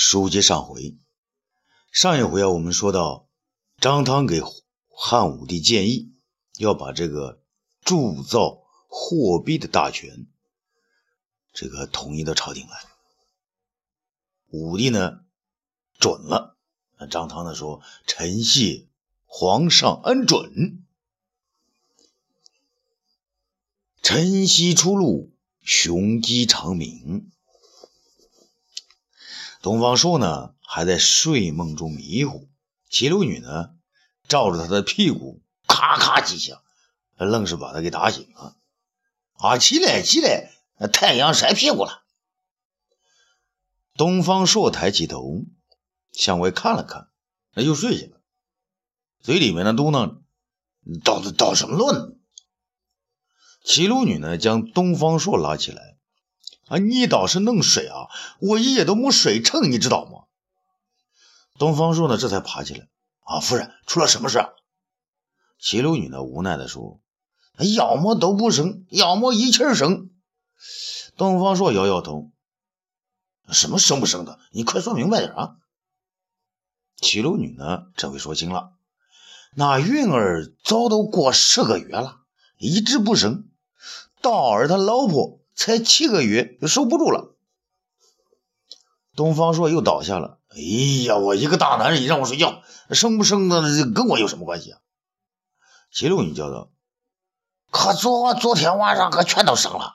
[0.00, 0.96] 书接上回，
[1.90, 3.28] 上一回啊，我们说到
[3.78, 4.40] 张汤给
[4.86, 6.14] 汉武帝建议，
[6.56, 7.42] 要把这个
[7.82, 10.28] 铸造货币的大权，
[11.52, 12.80] 这个统一到朝廷来。
[14.50, 15.22] 武帝呢
[15.98, 16.56] 准了，
[16.96, 18.86] 那张汤呢说：“臣谢
[19.26, 20.84] 皇上恩准。”
[24.00, 27.32] 晨曦初露，雄鸡长鸣。
[29.60, 32.48] 东方朔呢还在睡梦中迷糊，
[32.88, 33.70] 齐鲁女呢
[34.28, 36.62] 照着他的屁股咔咔几下，
[37.16, 38.56] 愣是把他给打醒了。
[39.34, 40.50] 啊，起来起来，
[40.92, 42.04] 太阳晒屁股了。
[43.94, 45.44] 东方朔抬起头
[46.12, 47.08] 向外看了看，
[47.54, 48.20] 那又睡下了，
[49.20, 50.22] 嘴里面呢嘟囔
[51.04, 52.12] ：“捣捣什么乱？”
[53.64, 55.97] 齐鲁女呢将东方朔拉起来。
[56.68, 58.08] 啊，你倒是弄水啊！
[58.40, 60.24] 我一夜都没水成，你知道吗？
[61.58, 62.88] 东方朔呢，这才爬起来。
[63.24, 64.38] 啊，夫人，出了什么事？
[65.58, 67.00] 齐鲁女呢，无奈的说
[67.74, 70.10] ：“要么都不生，要么一气生。”
[71.16, 72.30] 东方朔摇摇头
[73.50, 74.38] ：“什么生不生的？
[74.52, 75.56] 你快说明白点啊！”
[77.00, 78.72] 齐鲁女呢，这回说清了
[79.56, 82.18] ：“那云儿早都过十个月了，
[82.58, 83.48] 一直不生。
[84.20, 87.34] 道儿他老婆。”才七个月就受不住了，
[89.16, 90.38] 东方朔又倒下了。
[90.50, 90.60] 哎
[91.04, 93.60] 呀，我一个大男人，你让我睡觉，生不生的
[93.92, 94.78] 跟我有什么关系啊？
[95.90, 96.70] 齐鲁女叫道
[97.72, 99.94] ：“可昨昨天晚上可全都生了。”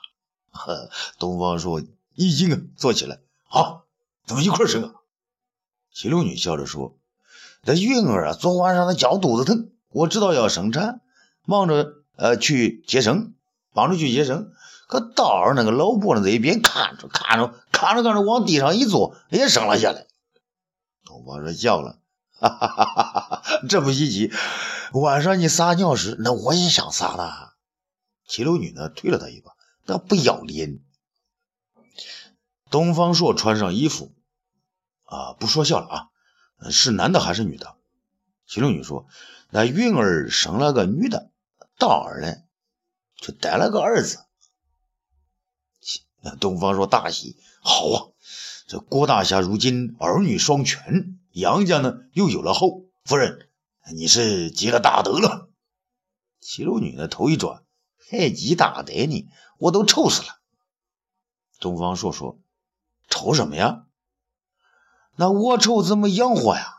[0.52, 1.82] 呵，东方朔
[2.14, 3.84] 一惊啊，坐起来：“啊，
[4.26, 4.92] 怎么一块生啊？”
[5.94, 6.98] 齐鲁女笑着说
[7.64, 11.00] ：“这云儿啊，昨晚上她脚肚子疼，我知道要生产，
[11.46, 13.32] 忙着呃去接生，
[13.72, 14.52] 忙着去接生。”
[14.94, 20.06] 可道儿那个老婆呢，在一边看着看着看着看着，往地上一坐，也生了下来。
[21.04, 21.98] 东方说笑了，
[22.30, 23.42] 哈哈哈哈哈！
[23.68, 24.32] 这不稀奇。
[24.92, 27.32] 晚上你撒尿时，那我也想撒呢。
[28.24, 29.50] 齐鲁女呢，推了他一把，
[29.84, 30.78] 那不要脸。
[32.70, 34.12] 东方朔穿上衣服，
[35.02, 37.74] 啊，不说笑了啊，是男的还是女的？
[38.46, 39.08] 齐鲁女说
[39.50, 41.30] ：“那云儿生了个女的，
[41.78, 42.32] 道儿呢，
[43.16, 44.20] 就带了个儿子。”
[46.40, 47.98] 东方朔大喜，好啊！
[48.66, 52.86] 这郭大侠如今儿女双全，杨家呢又有了后。
[53.04, 53.50] 夫人，
[53.94, 55.50] 你是积了大德了。
[56.40, 57.62] 齐鲁女呢头一转，
[58.10, 59.28] 还积大德呢？
[59.58, 60.28] 我都愁死了。
[61.60, 62.38] 东方朔说
[63.08, 63.84] ：“愁什么呀？
[65.16, 66.74] 那我愁怎么养活呀？”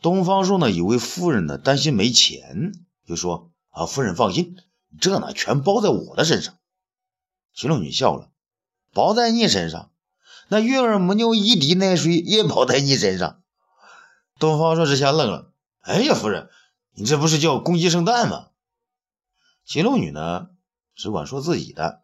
[0.00, 2.72] 东方朔呢以为夫人呢担心没钱，
[3.06, 4.56] 就说：“啊，夫人放心，
[5.00, 6.56] 这呢全包在我的身上。”
[7.56, 8.28] 齐鲁女笑了，
[8.92, 9.90] 包在你身上，
[10.48, 13.42] 那云儿没有一滴奶水也包在你身上。
[14.38, 15.50] 东方朔这下愣了，
[15.80, 16.50] 哎呀，夫人，
[16.92, 18.50] 你这不是叫公鸡生蛋吗？
[19.64, 20.50] 齐鲁女呢，
[20.94, 22.02] 只管说自己的，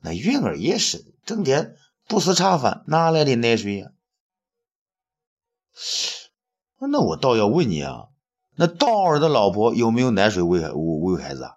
[0.00, 1.76] 那云儿也是整天
[2.08, 3.92] 不思茶饭，哪来的奶水呀？
[6.78, 8.08] 那我倒要问你啊，
[8.56, 11.56] 那道儿的老婆有没有奶水喂喂喂孩子啊？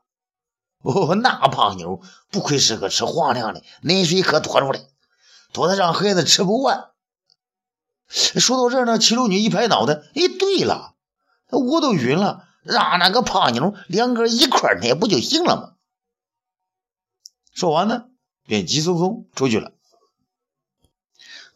[0.94, 4.88] 哦，那胖妞不愧是个吃皇粮的，奶水可多着嘞，
[5.52, 6.92] 多的让孩子吃不完。
[8.08, 10.94] 说到这儿呢，齐鲁女一拍脑袋，哎，对了，
[11.50, 15.72] 我都晕了，让那个胖妞两个一块奶不就行了吗？
[17.52, 18.06] 说完呢，
[18.46, 19.72] 便急匆匆出去了。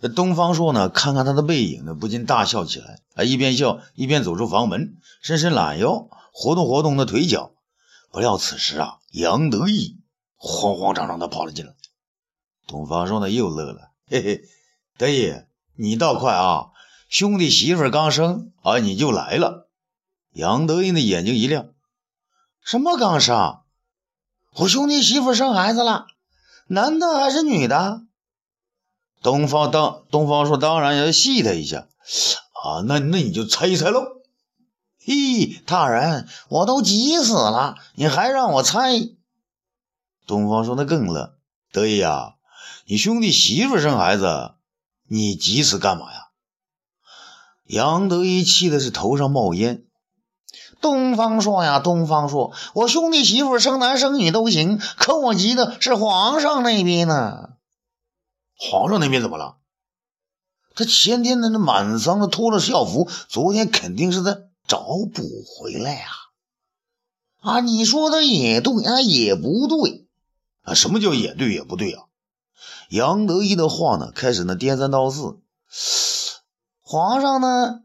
[0.02, 7.52] 这东方朔呢，看看他的背影呢，不禁大笑起来，啊，一边笑一边走出房门，伸伸懒腰，活动活动的腿脚。
[8.12, 9.98] 不料此时啊，杨得意
[10.36, 11.74] 慌慌张张的跑了进来。
[12.68, 14.42] 东方说呢又乐了，嘿嘿，
[14.98, 15.34] 得意，
[15.76, 16.68] 你倒快啊！
[17.08, 19.70] 兄弟媳妇刚生啊，你就来了。
[20.34, 21.70] 杨得意的眼睛一亮，
[22.64, 23.60] 什么刚生？
[24.56, 26.06] 我兄弟媳妇生孩子了，
[26.68, 28.04] 男的还是女的？
[29.22, 31.88] 东方当东方说当然要戏他一下
[32.64, 34.19] 啊，那那你就猜一猜喽。
[35.06, 38.92] 咦，大人，我都急死了，你还让我猜？
[40.28, 41.38] 东方说那更乐，
[41.72, 42.36] 得意呀，
[42.86, 44.56] 你兄弟媳妇生孩子，
[45.08, 46.28] 你急死干嘛呀？
[47.66, 49.86] 杨得意气的是头上冒烟。
[50.82, 57.50] 东方说呀，东方说，我兄弟媳妇生男生女都行，可我急的是皇上那边呢。
[58.56, 59.58] 皇上那边怎么了？
[60.76, 64.49] 他前天那满嗓子脱了校服，昨天肯定是在。
[64.70, 64.78] 找
[65.14, 65.24] 补
[65.58, 66.12] 回来啊！
[67.42, 70.08] 啊，你说的也对啊，也不对
[70.62, 70.76] 啊。
[70.76, 72.04] 什么叫也对也不对啊？
[72.90, 75.38] 杨得意的话呢，开始呢颠三倒四，
[76.82, 77.80] 皇上呢？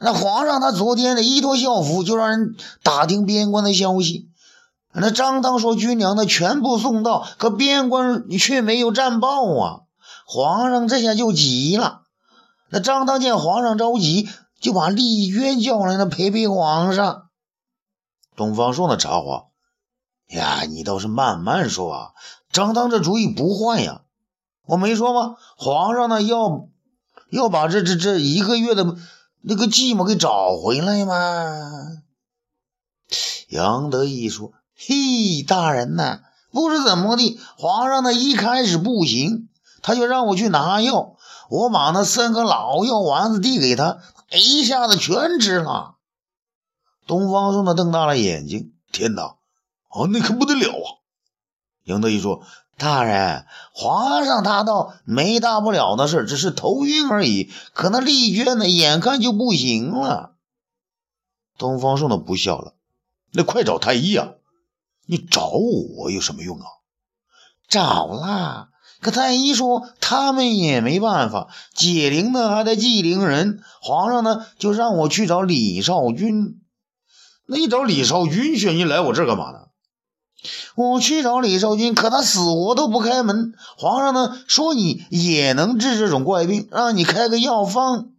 [0.00, 4.30] 那皇上他昨天的一脱校服就让人打听边关的消息。
[4.94, 9.80] 那张当说军粮呢全部送到，可边关却没有战报啊！
[10.26, 12.02] 皇上这下就急了。
[12.70, 14.28] 那张当见皇上着急，
[14.62, 17.28] 就把丽娟叫来了陪陪皇上。
[18.36, 19.48] 东方朔呢插话
[20.30, 22.10] ：“呀，你倒是慢慢说啊！
[22.52, 24.02] 张当这主意不坏呀。
[24.64, 25.36] 我没说吗？
[25.56, 26.68] 皇上呢要
[27.28, 28.96] 要把这这这一个月的
[29.42, 31.98] 那个寂寞给找回来吗？”
[33.50, 34.52] 杨得意说。
[34.74, 36.20] 嘿，大人呐，
[36.50, 39.48] 不知怎么的，皇上呢一开始不行，
[39.82, 41.16] 他就让我去拿药。
[41.48, 43.98] 我把那三个老药丸子递给他，
[44.38, 45.96] 一下子全吃了。
[47.06, 49.36] 东方朔呢瞪大了眼睛，天哪，
[49.90, 50.88] 哦，那可不得了啊！
[51.84, 52.44] 杨德一说
[52.78, 53.44] ：“大人，
[53.74, 57.52] 皇上他倒没大不了的事，只是头晕而已。
[57.72, 60.36] 可那丽娟呢，眼看就不行了。”
[61.58, 62.74] 东方朔呢不笑了，
[63.32, 64.34] 那快找太医呀！
[65.06, 66.66] 你找我有什么用啊？
[67.68, 68.70] 找了，
[69.02, 73.60] 可太医说他们也没办法，解铃呢还得系铃人。
[73.80, 76.60] 皇上呢就让我去找李少君。
[77.46, 79.58] 那你找李少君去，你来我这干嘛呢？
[80.76, 83.54] 我去找李少君，可他死活都不开门。
[83.76, 88.12] 皇上呢说你也能治这种怪病，让你开个药方。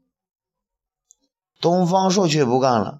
[1.62, 3.00] 东方朔却不干了。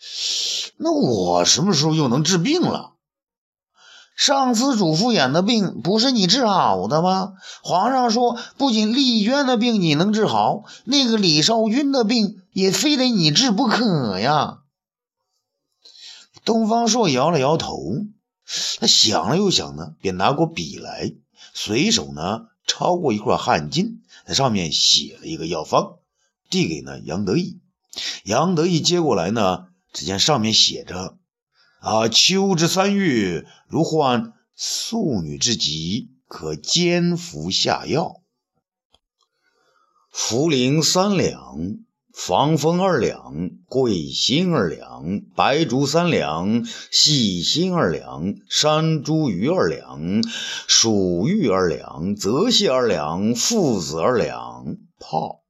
[0.78, 2.91] 那我什么时候又能治病了？
[4.24, 7.32] 上次主父演的病不是你治好的吗？
[7.64, 14.58] 皇上说，不仅丽娟的病你能治好，那个李少君的病也非得你治不可呀。
[16.44, 17.82] 东方朔摇了摇头，
[18.78, 21.14] 他想了又想呢，便拿过笔来，
[21.52, 25.96] 随手呢抄过一块汗巾，在上面写了一个药方，
[26.48, 27.58] 递给呢杨得意。
[28.22, 31.16] 杨得意接过来呢，只见上面写着。
[31.82, 38.22] 啊，秋之三月，如患素女之疾，可煎服下药。
[40.14, 41.40] 茯苓三两，
[42.14, 50.22] 防风二两，桂心二两，白术三两，细辛二两，山茱萸二两，
[50.68, 55.40] 蜀玉二两，泽泻二两，附子二两，泡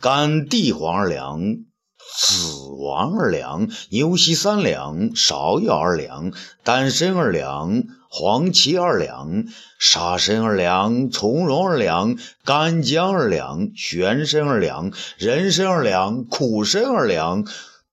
[0.00, 1.66] 干地黄二两。
[2.12, 6.32] 子王二两，牛膝三两，芍药二两，
[6.64, 9.44] 丹参二两，黄芪二两，
[9.78, 17.46] 沙参二两，从容二两，干姜二两，玄参二两，人参二两，苦参二两，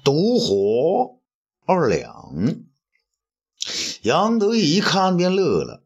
[0.03, 1.19] 独活
[1.65, 2.33] 二两。
[4.01, 5.83] 杨得意一看便乐了，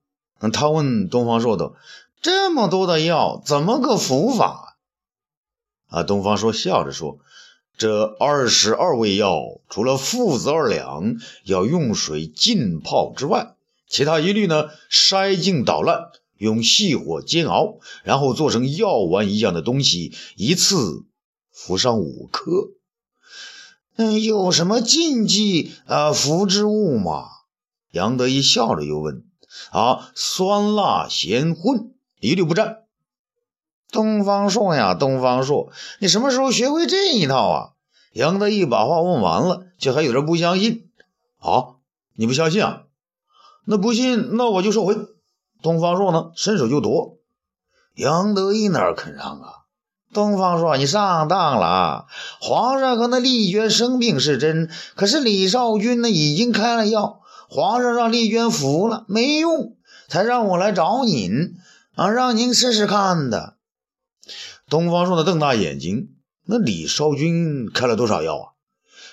[0.53, 1.73] 他问东方朔道
[2.21, 4.77] ：“这么多的药，怎么个服法？”
[5.89, 7.17] 啊，东方朔笑着说。
[7.77, 11.15] 这二十二味药，除了附子二两
[11.45, 13.55] 要用水浸泡之外，
[13.87, 21.05] 其他一律呢筛净捣烂，用细火煎熬，然后做成药丸一样的东西，一次
[21.51, 22.51] 服上五颗。
[23.95, 27.25] 嗯，有什么禁忌啊服之物吗？
[27.91, 29.25] 杨得意笑着又问
[29.71, 32.80] ：“啊，酸辣咸荤一律不沾。”
[33.91, 37.69] 东方朔呀，东方朔，你什么时候学会这一套啊？
[38.13, 40.89] 杨得意把话问完了，却还有点不相信。
[41.39, 41.75] 啊，
[42.15, 42.83] 你不相信啊？
[43.65, 44.95] 那不信，那我就收回。
[45.61, 47.17] 东方朔呢，伸手就夺。
[47.95, 49.53] 杨得意哪肯让啊？
[50.13, 52.05] 东方朔，你上当了。
[52.39, 59.75] 皇上和那丽娟生病是真，可是李少君呢，已经开了药，皇上让丽娟服了没用，
[60.07, 61.55] 才让我来找您
[61.95, 63.55] 啊，让您试试看的。
[64.71, 66.11] 东方朔的瞪大眼睛，
[66.45, 68.45] 那李少君开了多少药啊？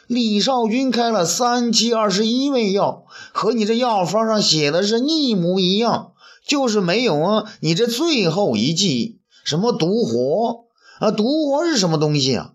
[0.07, 6.13] 李少君开了三七二十一味药，和你这药方上写的是一模一样，
[6.47, 7.53] 就是没有啊。
[7.59, 10.67] 你这最后一剂什么毒活
[11.01, 11.11] 啊？
[11.11, 12.53] 毒活是什么东西啊？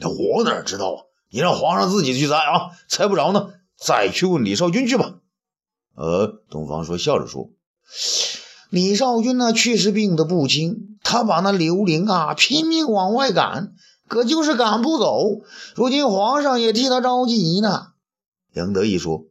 [0.00, 0.98] 我哪知道啊？
[1.28, 5.16] 你让皇上自己去猜啊，猜不着呢，再去问李少君去吧。
[5.94, 7.50] 呃，东方朔笑着说。
[8.70, 10.98] 李少君呢，确实病得不轻。
[11.02, 13.74] 他把那刘玲啊拼命往外赶，
[14.08, 15.42] 可就是赶不走。
[15.76, 17.92] 如今皇上也替他着急呢。
[18.54, 19.26] 杨得意说：“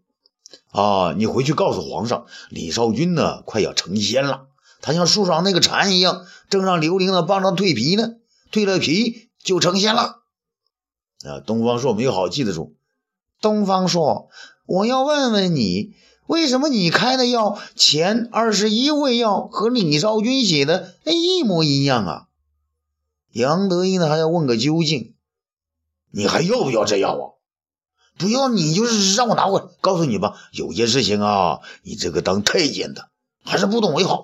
[0.71, 4.47] 啊，你回去告诉皇上，李少君呢快要成仙了。
[4.81, 8.13] 他像树上那个蝉一样，正让刘玲呢帮他蜕皮呢。
[8.53, 10.21] 蜕了皮就成仙了。”
[11.27, 12.71] 啊，东方朔没有好气的说
[13.41, 14.29] ：“东方朔，
[14.65, 15.93] 我要问问你。”
[16.27, 22.27] 为什么你开的药前二十一味药和李少君写的一模一样啊？
[23.31, 25.13] 杨得意呢还要问个究竟。
[26.11, 27.23] 你还要不要这药啊？
[28.17, 29.65] 不要，你就是让我拿过来。
[29.81, 33.09] 告诉你吧，有些事情啊，你这个当太监的
[33.43, 34.23] 还是不懂为好。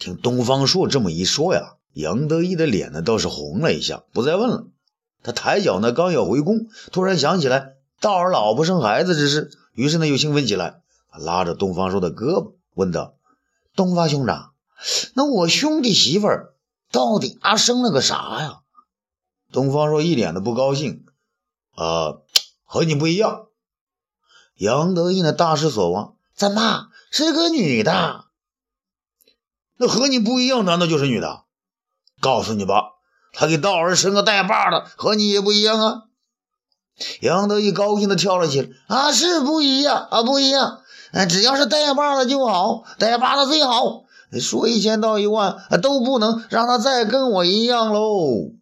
[0.00, 4.66] 听东方朔这么一说呀，杨得意的脸呢倒是红了一下，不再问了。
[5.22, 10.80] 他抬脚呢刚要回宫，突然想起来道儿老婆生孩子之事，于是呢又兴奋起来，
[11.12, 13.14] 拉着东方朔的胳膊问道
[13.76, 14.52] ：“东方兄长，
[15.14, 16.54] 那我兄弟媳妇儿
[16.90, 18.60] 到底啊生了个啥呀？”
[19.52, 21.04] 东方朔一脸的不高兴。
[21.76, 22.22] 呃，
[22.64, 23.46] 和你不一样。
[24.56, 26.14] 杨得意呢，大失所望。
[26.34, 28.24] 怎么是个女的？
[29.76, 31.44] 那和你不一样，难道就是女的？
[32.20, 32.92] 告诉你吧，
[33.32, 36.02] 他给道儿生个带把的，和你也不一样啊。
[37.20, 38.68] 杨得意高兴的跳了起来。
[38.86, 40.82] 啊，是不一样啊，不一样。
[41.12, 44.04] 哎，只要是带把的就好，带把的最好。
[44.40, 48.52] 说一千道一万，都不能让他再跟我一样喽。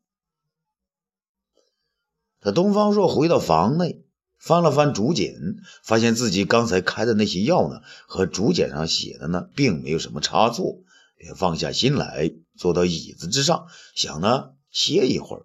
[2.40, 4.04] 这东方朔回到房内，
[4.38, 5.34] 翻了翻竹简，
[5.82, 10.78] 发现自己刚才开的那些药呢，和竹简上写的呢，并没有什么差错，
[11.18, 15.42] 便放下心来，坐到椅子之上，想呢歇一会儿。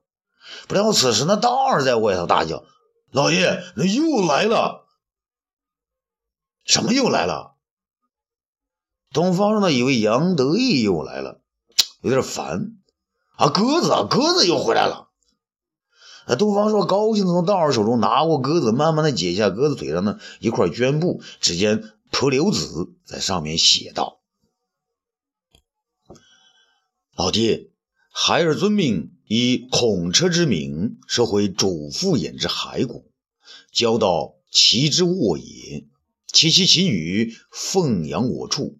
[0.70, 2.64] 不料此时呢，道儿在外头大叫
[3.14, 4.88] ：“老爷，那又来了！
[6.66, 7.56] 什么又来了？”
[9.14, 11.42] 东方朔呢，以为杨得意又来了，
[12.02, 12.78] 有点烦。
[13.36, 15.12] 啊，鸽子，啊，鸽子又回来了。
[16.26, 24.22] 那东方朔高兴的从道儿手中拿过鸽子，慢慢的解下鸽子腿上的一块绢布，只见蒲留子在上面写道
[27.16, 27.74] ：“老弟，
[28.12, 33.06] 孩儿遵命，以孔车之名，收回主父偃之骸骨，
[33.72, 35.86] 交到其之沃也。
[36.28, 38.78] 其妻其女奉养我处，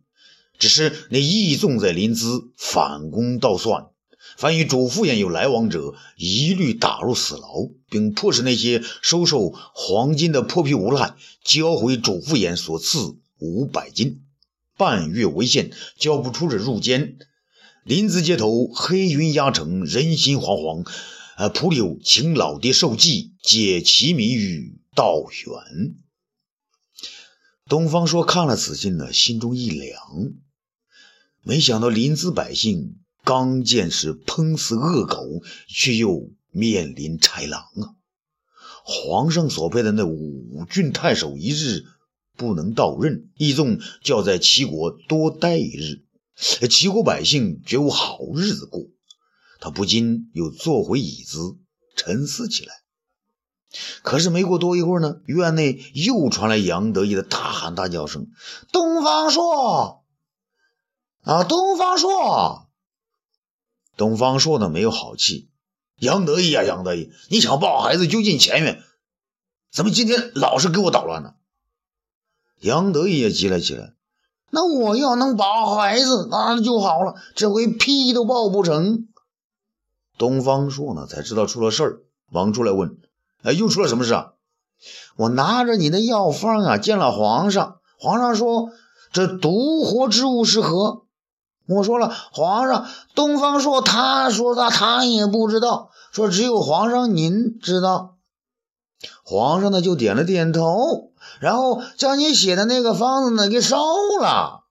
[0.58, 3.88] 只是那义纵在临淄，反攻倒算。”
[4.38, 14.24] 凡与主父偃有来往者，一律打入死牢，并迫使那些收受黄金的泼皮无赖交回主父偃所赐五百金，
[14.76, 17.18] 半月为限，交不出者入监。
[17.84, 20.90] 临淄街头黑云压城，人心惶惶。
[21.36, 25.96] 呃，蒲柳请老爹受祭，解其谜语，道远。
[27.68, 30.00] 东方朔看了此信呢，心中一凉，
[31.42, 33.00] 没想到临淄百姓。
[33.26, 37.96] 刚见识烹死恶狗，却又面临豺狼啊！
[38.84, 41.86] 皇上所派的那五郡太守一日
[42.36, 46.03] 不能到任，义纵就要在齐国多待一日，
[46.36, 48.82] 齐国百姓绝无好日子过。
[49.60, 51.58] 他不禁又坐回椅子，
[51.96, 52.74] 沉思起来。
[54.02, 58.28] 可是没过多一会儿呢，院内又传来杨得意的大喊大叫声
[58.72, 60.04] ：“东方朔
[61.22, 62.70] 啊，东方朔！”
[63.98, 65.50] 东方朔呢没有好气，
[65.98, 68.84] 杨得意啊，杨得意，你想抱孩子就进前院，
[69.72, 71.36] 怎么今天老是给我捣乱呢？
[72.60, 73.94] 杨得意也急了起来，
[74.54, 79.08] 那我要能抱孩子，那就好了，这回屁都抱不成。
[80.20, 83.00] 东方朔呢才知道出了事儿，忙出来问
[83.42, 84.34] ：“哎，又出了什么事啊？”
[85.18, 88.70] 我拿着你的药方啊，见了皇上，皇上说
[89.12, 91.02] 这毒活之物是何？
[91.68, 98.18] 我说了，皇上，东方朔他说他他也不知道，说只有皇上您知道。
[99.24, 103.78] 皇上呢就点了点头，然后将你写的那个方子呢给烧
[104.22, 104.64] 了。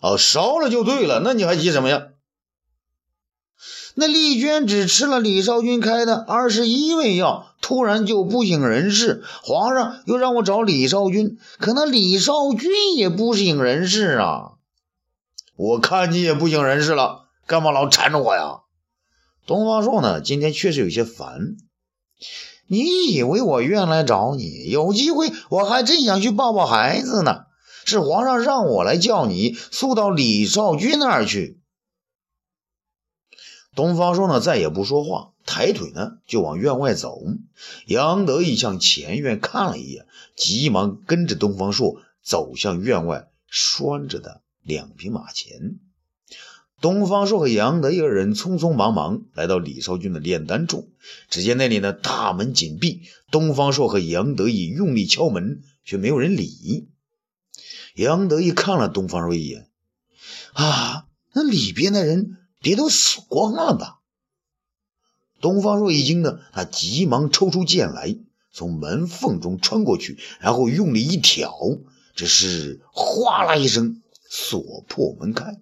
[0.00, 2.08] 哦，烧了就对了，那你还急什么呀？
[3.94, 9.24] 那丽娟只吃了李少君开的二十一味药，突然就不省人事。
[9.42, 14.52] 皇上又让我找李少君，可那李少君也不省人事啊。
[15.56, 18.60] 我看你也不省人事了，干嘛老缠着我呀？
[19.48, 20.20] 东方朔呢？
[20.20, 21.56] 今天确实有些烦。
[22.68, 24.68] 你以为我愿来找你？
[24.68, 27.46] 有机会我还真想去抱抱孩子呢。
[27.84, 31.58] 是皇上让我来叫你速到李少君那儿去。
[33.74, 37.18] 东方朔呢，再也不说话，抬腿呢就往院外走。
[37.86, 40.06] 杨得意向前院看了一眼，
[40.36, 44.42] 急忙跟着东方朔走向院外拴着的。
[44.62, 45.78] 两匹马前，
[46.80, 50.88] 东方朔和杨德一二人匆匆忙忙来到李少君的炼丹处。
[51.28, 56.88] 只见那里呢大门紧闭，东方朔和杨得意用力敲门，却没有人理。
[57.94, 59.68] 杨得意看了东方朔一眼，
[60.52, 63.98] 啊，那里边的人别都死光了吧？
[65.40, 68.16] 东方朔一惊呢，他急忙抽出剑来，
[68.52, 71.52] 从门缝中穿过去，然后用力一挑，
[72.14, 74.02] 只是哗啦一声。
[74.30, 75.58] 锁破门开，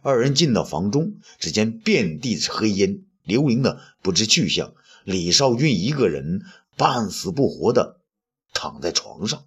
[0.00, 4.74] 二人进到房中，只见遍地是黑烟，刘玲的不知去向。
[5.04, 6.42] 李少军一个人
[6.76, 8.00] 半死不活的
[8.52, 9.44] 躺在床上。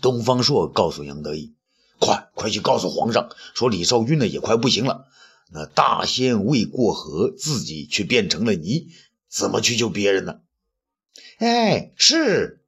[0.00, 1.54] 东方朔告诉杨得意
[2.00, 5.06] ：“快快去告诉皇上，说李少军呢也快不行了。
[5.52, 8.88] 那大仙未过河，自己却变成了泥，
[9.28, 10.40] 怎么去救别人呢？”
[11.38, 12.64] 哎，是。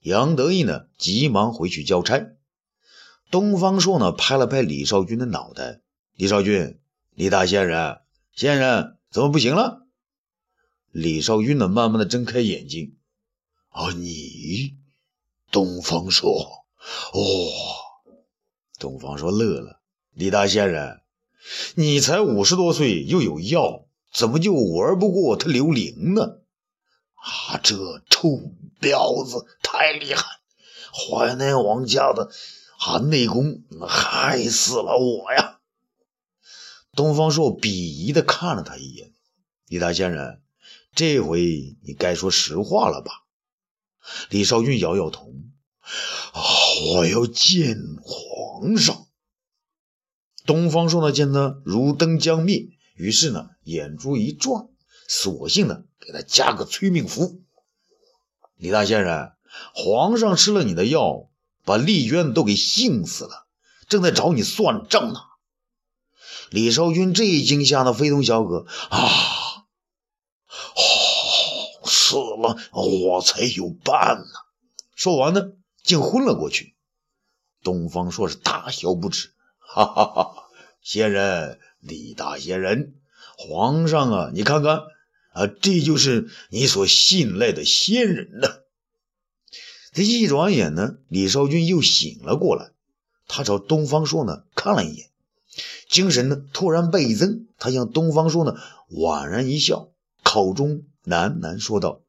[0.00, 2.35] 杨得意呢，急忙回去交差。
[3.36, 5.82] 东方朔呢，拍了拍李少君的脑袋
[6.16, 6.78] ：“李少君，
[7.14, 7.98] 李大仙人，
[8.34, 9.86] 仙人怎么不行了？”
[10.90, 12.96] 李少君呢，慢慢的睁开眼睛
[13.68, 14.74] ：“啊，你，
[15.50, 16.64] 东方朔，
[17.12, 17.20] 哦。”
[18.80, 19.82] 东方朔乐了
[20.16, 21.02] ：“李大仙人，
[21.74, 26.38] 你才五十多岁，又有药，怎么就玩不过他刘玲呢？”
[27.20, 28.30] 啊，这臭
[28.80, 30.24] 婊子太厉害！
[30.90, 32.30] 淮南王家的
[32.78, 35.60] 啊内功害死了我呀！
[36.92, 39.12] 东方朔鄙夷的看了他一眼
[39.68, 40.40] ：“李大仙人，
[40.94, 43.24] 这回你该说实话了吧？”
[44.30, 45.32] 李少君摇摇头：“，
[46.94, 49.06] 我要见皇上。”
[50.46, 54.68] 东方朔呢，见他如灯将灭，于是呢，眼珠一转。
[55.08, 57.40] 索性呢给他加个催命符。
[58.56, 59.32] 李大仙人，
[59.72, 61.28] 皇上吃了你的药，
[61.66, 63.46] 把丽娟都给性死了，
[63.88, 65.20] 正在找你算账呢。
[66.50, 69.66] 李少君这一惊，吓得非同小可啊！
[71.84, 74.24] 死了我才有办呢。
[74.94, 75.42] 说完呢，
[75.82, 76.76] 竟昏了过去。
[77.64, 80.34] 东方朔是大笑不止，哈哈哈！
[80.80, 82.94] 仙人，李大仙人，
[83.36, 84.82] 皇上啊，你看看。
[85.32, 88.48] 啊，这就是你所信赖的仙人呢。
[89.96, 92.72] 这一转眼呢，李少君又醒了过来。
[93.26, 95.08] 他朝东方朔呢看了一眼，
[95.88, 97.46] 精神呢突然倍增。
[97.56, 98.56] 他向东方朔呢
[98.90, 99.88] 宛然一笑，
[100.22, 102.02] 口中喃喃说道：“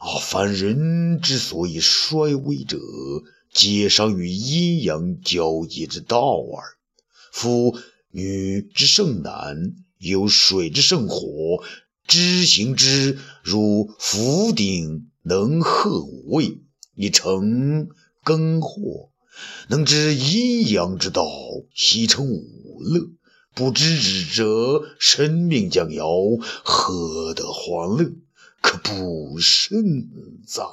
[0.00, 2.78] 啊，凡人之所以衰微者，
[3.54, 6.76] 皆伤于阴阳交接之道耳。
[7.32, 7.78] 夫
[8.10, 11.64] 女之胜男，有水之胜火。”
[12.06, 16.58] 知行之如釜鼎能和五味，
[16.94, 17.88] 以成
[18.22, 19.10] 耕祸；
[19.68, 21.26] 能知阴阳之道，
[21.74, 23.10] 习成五乐。
[23.54, 28.12] 不知之者，生命将夭，何得欢乐？
[28.60, 30.08] 可不甚
[30.46, 30.64] 哉？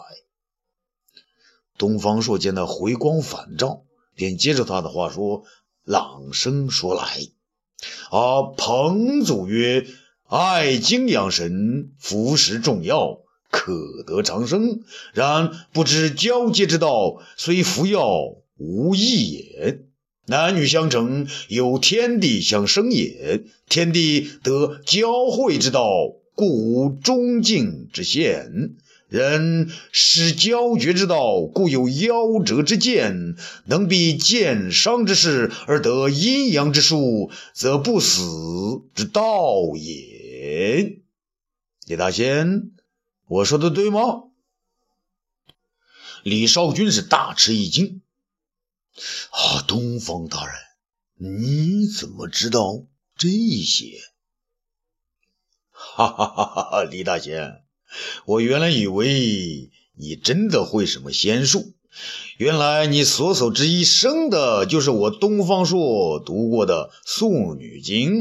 [1.78, 3.84] 东方朔见他回光返照，
[4.16, 5.44] 便接着他的话说，
[5.84, 7.04] 朗声说来
[8.12, 9.88] ：“啊，彭祖曰。”
[10.32, 13.21] 爱精养神，服食重药，
[13.52, 14.82] 可得长生。
[15.14, 19.82] 然不知交接之道，虽服药无益也。
[20.28, 23.44] 男女相成，有天地相生也。
[23.68, 25.86] 天地得交汇之道，
[26.34, 28.76] 故无终尽之限。
[29.10, 33.36] 人失交绝之道，故有夭折之见。
[33.66, 38.22] 能避剑伤之事，而得阴阳之术，则不死
[38.96, 41.00] 之道也。
[41.88, 42.72] 李大仙，
[43.32, 44.24] 我说的对吗？
[46.22, 48.02] 李少君是大吃一惊。
[49.30, 50.54] 啊，东方大人，
[51.16, 52.84] 你怎么知道
[53.16, 54.02] 这些？
[55.72, 56.84] 哈哈哈哈哈！
[56.84, 57.64] 李大仙，
[58.26, 61.74] 我原来以为你真的会什么仙术，
[62.36, 68.12] 原来你所守之一生的就是我东方朔读过的《素女经》。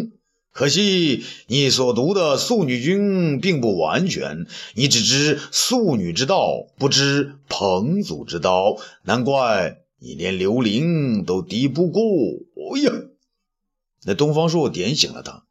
[0.52, 12.92] 可惜你所读的《素女经》并不完全，你只知素女之道，不知彭祖之道，难怪你连刘玲都敌不过哎呀！
[14.04, 15.44] 那东方朔点醒了他：“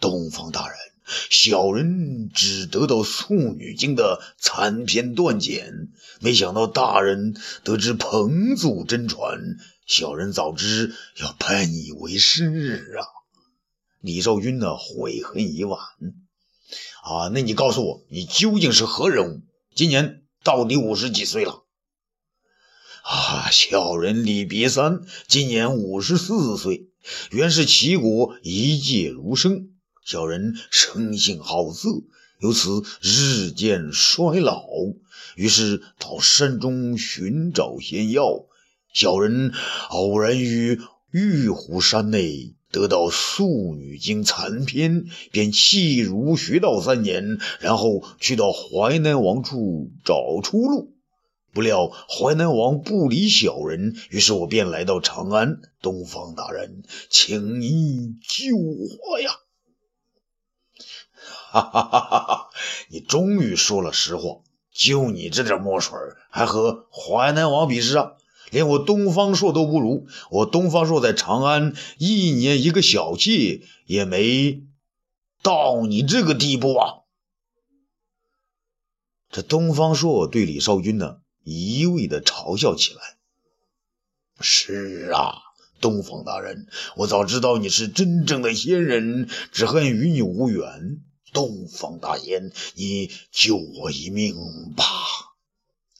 [0.00, 0.76] 东方大人，
[1.30, 5.88] 小人只得到《素女经》的残篇断简，
[6.20, 9.40] 没想到大人得知彭祖真传，
[9.86, 13.02] 小人早知要拜你为师啊！”
[14.06, 15.80] 李少君呢，悔恨已晚。
[17.02, 19.42] 啊，那你告诉我，你究竟是何人物？
[19.74, 21.64] 今年到底五十几岁了？
[23.02, 26.88] 啊，小人李别三，今年五十四岁。
[27.32, 29.70] 原是齐国一介儒生，
[30.04, 31.88] 小人生性好色，
[32.38, 34.64] 由此日渐衰老，
[35.34, 38.46] 于是到山中寻找仙药。
[38.92, 39.52] 小人
[39.90, 42.55] 偶然于玉虎山内。
[42.72, 50.92] 得到《素女经》残篇，便弃儒学道三年，然后去到淮南王处找出路。
[51.52, 55.60] 不料淮南王不理小人，于是我便来到长安。
[55.80, 59.30] 东方大人，请你救我呀！
[61.50, 62.50] 哈哈哈哈哈！
[62.90, 65.96] 你终于说了实话，就你这点墨水，
[66.28, 68.12] 还和淮南王比试啊？
[68.50, 70.06] 连我东方朔都不如。
[70.30, 74.62] 我东方朔在长安一年一个小妾，也没
[75.42, 77.02] 到你这个地步啊！
[79.30, 81.18] 这东方朔对李少君呢？
[81.44, 83.00] 一味的嘲笑起来。
[84.40, 85.34] 是啊，
[85.80, 91.00] 东方大人，我早知道你是真正的仙人，只恨与你无缘。
[91.32, 94.34] 东方大仙，你救我一命
[94.74, 94.84] 吧！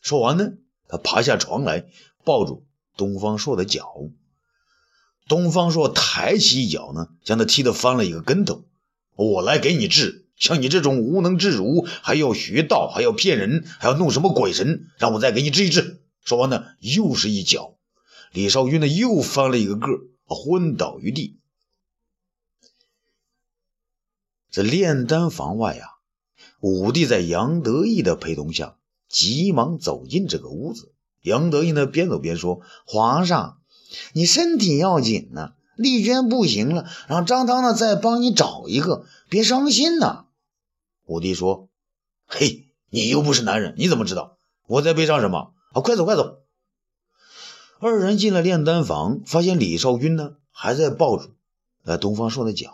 [0.01, 0.53] 说完呢，
[0.89, 1.87] 他爬下床来，
[2.27, 3.89] 抱住东方朔的脚。
[5.29, 8.65] 东方朔抬起一脚呢，将他踢得翻了一个跟头。
[9.15, 10.27] 我来给你治。
[10.37, 14.89] 像你这种无能之儒，还要学道，还要骗人，还要弄什么鬼神？
[14.99, 16.03] 让我再给你治一治。
[16.21, 17.77] 说完呢，又是一脚，
[18.33, 19.87] 李少君呢又翻了一个个，
[20.27, 21.39] 昏倒于地。
[24.51, 25.89] 这炼丹房外啊，
[26.61, 28.77] 武帝在杨得意的陪同下，
[29.09, 30.93] 急忙走进这个屋子。
[31.27, 33.59] 杨得意呢边走边说：“皇上，
[34.13, 40.27] 你身体要紧呢，丽娟不行了，让张汤呢再帮你找一个，别伤心呐。”
[41.05, 41.69] 武帝说
[42.27, 45.53] ：“嘿，你又不是男人，你怎么知道我在悲伤什么？
[45.73, 46.43] 啊，快走，快走！”
[47.81, 51.31] 二人进了炼丹房，发现李少君呢还在抱住
[51.83, 52.73] 呃东方朔的脚。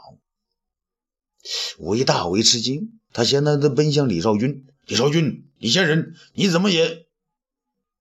[1.78, 4.66] 武帝大为吃惊，他现在都奔向李少君。
[4.84, 7.06] 李少君，李仙人，你怎么也？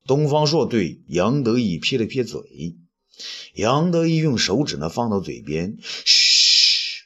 [0.05, 2.77] 东方朔对杨得意撇了撇嘴，
[3.53, 7.03] 杨得意用手指呢放到嘴边，嘘。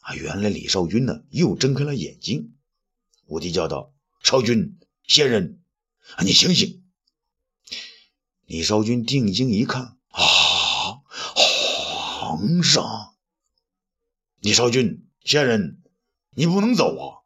[0.00, 2.54] 啊，原来李少君呢又睁开了眼睛。
[3.26, 5.62] 武帝叫道：“少君，仙人，
[6.16, 6.82] 啊，你醒醒！”
[8.44, 11.00] 李少君定睛一看，啊，
[11.34, 13.14] 皇上！
[14.40, 15.80] 李少君，仙人，
[16.34, 17.22] 你不能走啊！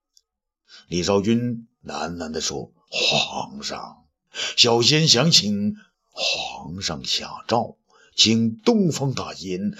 [0.87, 4.06] 李少君喃喃地说：“皇上，
[4.57, 5.77] 小仙想请
[6.11, 7.77] 皇上下诏，
[8.15, 9.77] 请东方大仙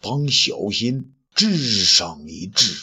[0.00, 2.74] 帮小仙。”治上一治。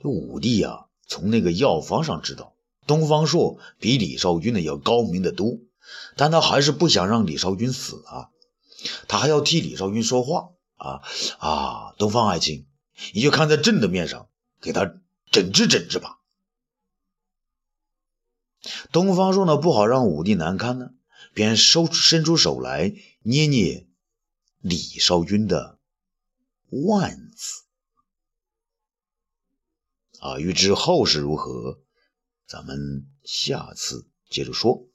[0.00, 2.54] 这武帝啊，从那个药方上知道
[2.86, 5.58] 东方朔比李少君呢要高明的多，
[6.14, 8.30] 但他还是不想让李少君死啊，
[9.08, 11.02] 他还要替李少君说话啊
[11.40, 11.94] 啊！
[11.98, 12.66] 东方爱卿，
[13.12, 14.28] 你就看在朕的面上，
[14.60, 14.84] 给他
[15.32, 16.15] 诊治诊治吧。
[18.92, 20.90] 东方朔呢，不好让武帝难堪呢，
[21.34, 23.86] 便收伸出手来捏捏
[24.60, 25.78] 李少君的。
[26.68, 27.64] 腕子
[30.18, 30.38] 啊！
[30.40, 31.80] 欲知后事如何，
[32.46, 34.88] 咱们下次接着说。